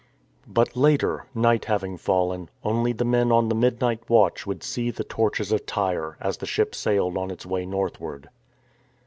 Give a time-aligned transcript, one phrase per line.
[0.47, 5.03] But later, night having fallen, only the men on the midnight watch would see the
[5.03, 8.27] torches of Tyre as the ship sailed on its way northward.